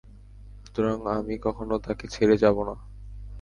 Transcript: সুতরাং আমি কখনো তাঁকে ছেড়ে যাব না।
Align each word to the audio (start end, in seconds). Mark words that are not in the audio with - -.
সুতরাং 0.59 0.97
আমি 1.13 1.35
কখনো 1.37 1.75
তাঁকে 1.85 2.05
ছেড়ে 2.07 2.35
যাব 2.37 2.57
না। 2.67 2.75